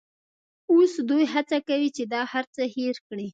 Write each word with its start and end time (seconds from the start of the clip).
اوس 0.73 0.93
دوی 1.09 1.23
هڅه 1.33 1.57
کوي 1.69 1.89
چې 1.95 2.03
دا 2.13 2.21
هرڅه 2.33 2.63
هېر 2.75 2.95
کړي. 3.07 3.27